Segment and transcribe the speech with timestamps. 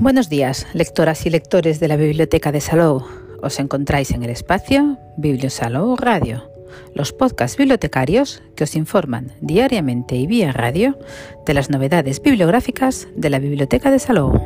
[0.00, 3.04] Buenos días, lectoras y lectores de la Biblioteca de Salou.
[3.42, 6.50] Os encontráis en el espacio Bibliosalou Radio,
[6.94, 10.98] los podcasts bibliotecarios que os informan diariamente y vía radio
[11.44, 14.40] de las novedades bibliográficas de la Biblioteca de Salou.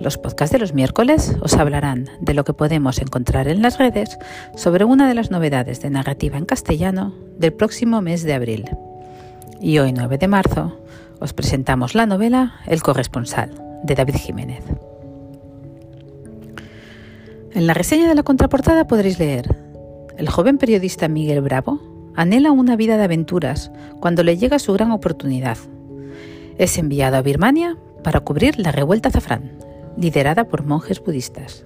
[0.00, 4.16] Los podcasts de los miércoles os hablarán de lo que podemos encontrar en las redes
[4.56, 8.70] sobre una de las novedades de narrativa en castellano del próximo mes de abril.
[9.60, 10.80] Y hoy 9 de marzo
[11.20, 14.62] os presentamos la novela El corresponsal de David Jiménez.
[17.52, 19.56] En la reseña de la contraportada podréis leer,
[20.16, 21.80] el joven periodista Miguel Bravo
[22.14, 23.70] anhela una vida de aventuras
[24.00, 25.58] cuando le llega su gran oportunidad.
[26.58, 29.52] Es enviado a Birmania para cubrir la revuelta azafrán,
[29.96, 31.64] liderada por monjes budistas.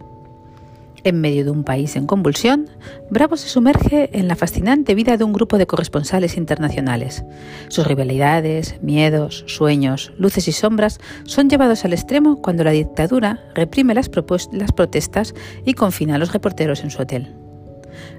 [1.05, 2.71] En medio de un país en convulsión,
[3.11, 7.25] Bravo se sumerge en la fascinante vida de un grupo de corresponsales internacionales.
[7.69, 13.93] Sus rivalidades, miedos, sueños, luces y sombras son llevados al extremo cuando la dictadura reprime
[13.93, 15.35] las, protestas
[15.67, 17.35] y confina a los reporteros en su hotel.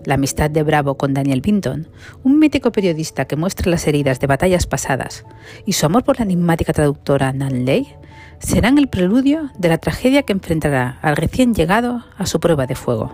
[0.03, 1.87] La amistad de Bravo con Daniel Binton,
[2.23, 5.25] un mítico periodista que muestra las heridas de batallas pasadas,
[5.65, 7.95] y su amor por la enigmática traductora Nan Lei
[8.39, 12.75] serán el preludio de la tragedia que enfrentará al recién llegado a su prueba de
[12.75, 13.11] fuego.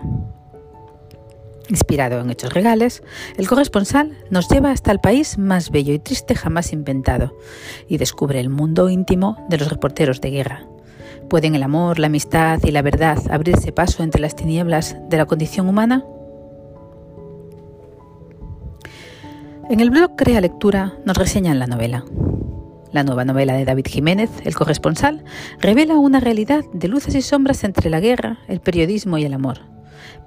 [1.68, 3.02] Inspirado en hechos regales,
[3.36, 7.34] el corresponsal nos lleva hasta el país más bello y triste jamás inventado
[7.88, 10.66] y descubre el mundo íntimo de los reporteros de guerra.
[11.30, 15.26] ¿Pueden el amor, la amistad y la verdad abrirse paso entre las tinieblas de la
[15.26, 16.04] condición humana?
[19.70, 22.04] En el blog Crea Lectura nos reseñan la novela.
[22.92, 25.24] La nueva novela de David Jiménez, El corresponsal,
[25.60, 29.60] revela una realidad de luces y sombras entre la guerra, el periodismo y el amor.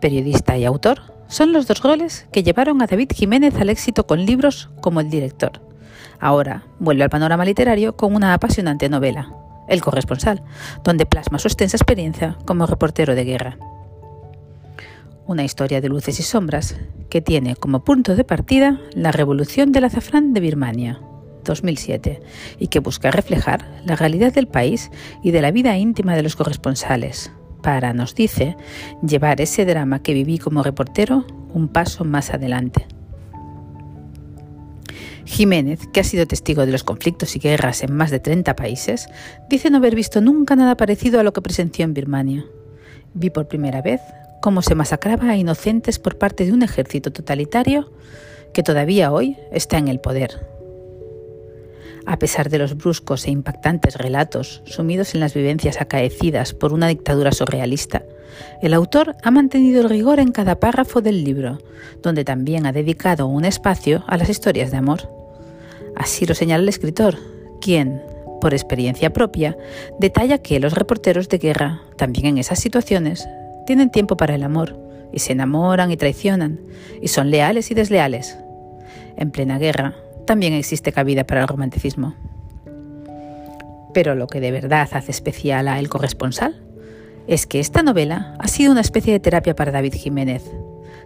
[0.02, 4.26] Periodista y autor son los dos roles que llevaron a David Jiménez al éxito con
[4.26, 5.62] libros como El director.
[6.20, 9.32] Ahora vuelve al panorama literario con una apasionante novela,
[9.68, 10.42] El corresponsal,
[10.84, 13.58] donde plasma su extensa experiencia como reportero de guerra.
[15.28, 16.76] Una historia de luces y sombras
[17.12, 21.00] que tiene como punto de partida la revolución del azafrán de Birmania,
[21.46, 22.22] 2007
[22.60, 24.92] y que busca reflejar la realidad del país
[25.24, 28.58] y de la vida íntima de los corresponsales, para, nos dice,
[29.02, 32.86] llevar ese drama que viví como reportero un paso más adelante.
[35.26, 39.08] Jiménez, que ha sido testigo de los conflictos y guerras en más de 30 países,
[39.50, 42.46] dice no haber visto nunca nada parecido a lo que presenció en Birmania.
[43.16, 44.02] Vi por primera vez
[44.42, 47.92] cómo se masacraba a inocentes por parte de un ejército totalitario
[48.54, 50.55] que todavía hoy está en el poder.
[52.06, 56.88] A pesar de los bruscos e impactantes relatos sumidos en las vivencias acaecidas por una
[56.88, 58.04] dictadura surrealista,
[58.62, 61.60] el autor ha mantenido el rigor en cada párrafo del libro,
[62.04, 65.10] donde también ha dedicado un espacio a las historias de amor.
[65.96, 67.18] Así lo señala el escritor,
[67.60, 68.02] quien,
[68.40, 69.58] por experiencia propia,
[70.00, 73.28] detalla que los reporteros de guerra, también en esas situaciones,
[73.66, 74.78] tienen tiempo para el amor,
[75.12, 76.60] y se enamoran y traicionan,
[77.02, 78.38] y son leales y desleales.
[79.18, 79.96] En plena guerra,
[80.26, 82.16] también existe cabida para el romanticismo.
[83.94, 86.62] Pero lo que de verdad hace especial a El corresponsal
[87.28, 90.44] es que esta novela ha sido una especie de terapia para David Jiménez,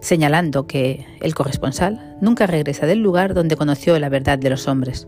[0.02, 5.08] señalando que el corresponsal nunca regresa del lugar donde conoció la verdad de los hombres.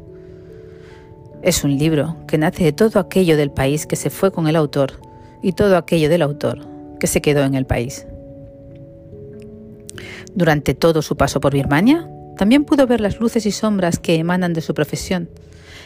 [1.42, 4.56] Es un libro que nace de todo aquello del país que se fue con el
[4.56, 5.00] autor
[5.42, 6.68] y todo aquello del autor
[7.00, 8.06] que se quedó en el país.
[10.36, 12.08] Durante todo su paso por Birmania,
[12.42, 15.30] también pudo ver las luces y sombras que emanan de su profesión,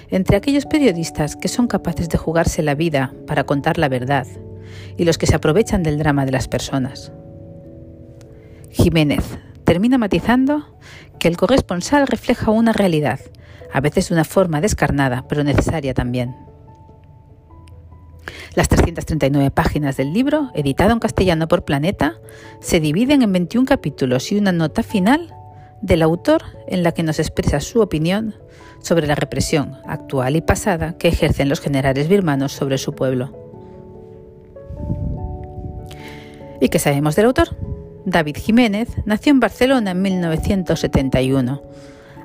[0.09, 4.25] entre aquellos periodistas que son capaces de jugarse la vida para contar la verdad
[4.95, 7.11] y los que se aprovechan del drama de las personas.
[8.71, 10.77] Jiménez termina matizando
[11.19, 13.19] que el corresponsal refleja una realidad,
[13.73, 16.37] a veces de una forma descarnada, pero necesaria también.
[18.53, 22.15] Las 339 páginas del libro, editado en castellano por Planeta,
[22.61, 25.35] se dividen en 21 capítulos y una nota final
[25.81, 28.35] del autor en la que nos expresa su opinión
[28.79, 33.33] sobre la represión actual y pasada que ejercen los generales birmanos sobre su pueblo.
[36.61, 37.49] ¿Y qué sabemos del autor?
[38.05, 41.61] David Jiménez nació en Barcelona en 1971.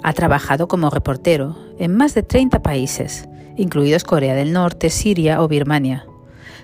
[0.02, 5.48] Ha trabajado como reportero en más de 30 países, incluidos Corea del Norte, Siria o
[5.48, 6.06] Birmania.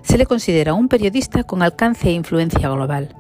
[0.03, 3.17] Se le considera un periodista con alcance e influencia global.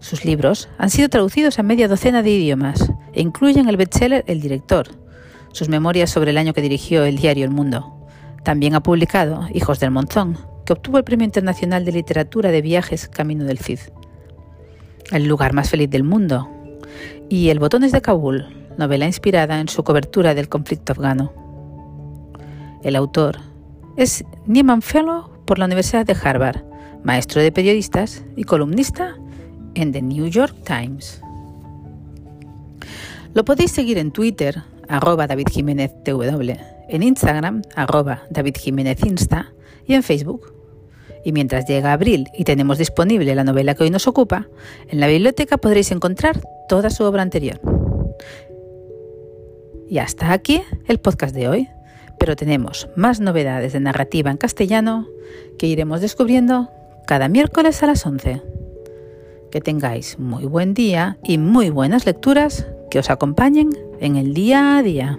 [0.00, 4.40] Sus libros han sido traducidos a media docena de idiomas e incluyen el bestseller El
[4.40, 4.88] director,
[5.52, 8.08] sus memorias sobre el año que dirigió el diario El Mundo.
[8.42, 13.08] También ha publicado Hijos del Monzón, que obtuvo el Premio Internacional de Literatura de Viajes
[13.08, 13.78] Camino del Cid.
[15.12, 16.48] El lugar más feliz del mundo
[17.28, 18.46] y El Botones de Kabul,
[18.78, 21.32] novela inspirada en su cobertura del conflicto afgano.
[22.82, 23.38] El autor
[23.98, 26.64] es Nieman Fellow por la Universidad de Harvard,
[27.04, 29.16] maestro de periodistas y columnista
[29.74, 31.20] en The New York Times.
[33.34, 36.52] Lo podéis seguir en Twitter, arroba David Jiménez TW,
[36.88, 39.52] en Instagram, arroba David Jiménez Insta
[39.86, 40.52] y en Facebook.
[41.24, 44.48] Y mientras llega abril y tenemos disponible la novela que hoy nos ocupa,
[44.88, 47.60] en la biblioteca podréis encontrar toda su obra anterior.
[49.88, 51.68] Y hasta aquí el podcast de hoy,
[52.18, 55.08] pero tenemos más novedades de narrativa en castellano
[55.58, 56.70] que iremos descubriendo
[57.06, 58.49] cada miércoles a las 11.
[59.50, 63.70] Que tengáis muy buen día y muy buenas lecturas que os acompañen
[64.00, 65.18] en el día a día.